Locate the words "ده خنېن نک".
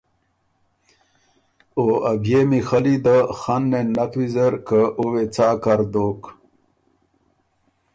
3.05-4.11